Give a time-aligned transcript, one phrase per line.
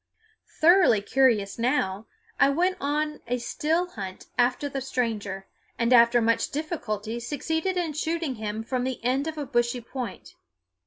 [0.59, 2.07] Thoroughly curious now,
[2.39, 5.45] I went on a still hunt after the stranger,
[5.77, 10.33] and after much difficulty succeeded in shooting him from the end of a bushy point.